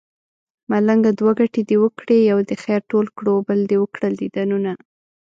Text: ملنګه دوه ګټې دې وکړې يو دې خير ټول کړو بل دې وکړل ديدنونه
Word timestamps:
ملنګه 0.71 1.11
دوه 1.19 1.31
ګټې 1.39 1.61
دې 1.69 1.75
وکړې 1.83 2.17
يو 2.31 2.39
دې 2.47 2.55
خير 2.63 2.81
ټول 2.91 3.05
کړو 3.17 3.35
بل 3.47 3.59
دې 3.69 3.77
وکړل 3.83 4.13
ديدنونه 4.21 4.71